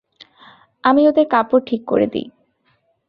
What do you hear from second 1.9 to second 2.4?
করে দেই।